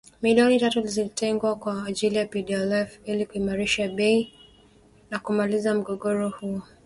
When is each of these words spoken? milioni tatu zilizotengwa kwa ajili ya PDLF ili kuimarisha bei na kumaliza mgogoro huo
milioni 0.21 0.59
tatu 0.59 0.81
zilizotengwa 0.81 1.55
kwa 1.55 1.85
ajili 1.87 2.15
ya 2.15 2.25
PDLF 2.25 2.99
ili 3.05 3.25
kuimarisha 3.25 3.87
bei 3.87 4.33
na 5.11 5.19
kumaliza 5.19 5.75
mgogoro 5.75 6.29
huo 6.29 6.61